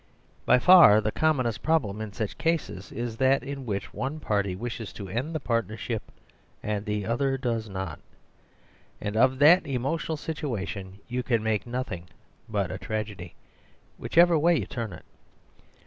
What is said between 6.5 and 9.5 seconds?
and the other does not. And of